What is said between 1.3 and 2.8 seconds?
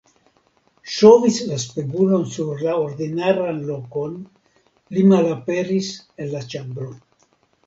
la spegulon sur la